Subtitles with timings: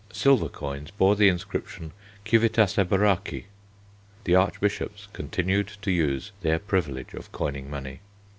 [0.11, 1.91] Silver coins bore the inscription
[2.27, 3.45] CIVITAS EBORACI.
[4.23, 7.99] The archbishops continued to use their privilege of coining money.